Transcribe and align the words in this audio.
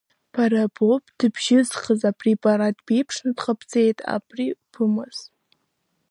Бара 0.33 0.63
боуп 0.75 1.05
дыбжьызхыз 1.17 2.01
абри, 2.09 2.33
бара 2.43 2.67
дбеиԥшны 2.77 3.31
дҟабҵеит, 3.37 3.97
абри 4.15 4.47
бымаз! 4.71 5.17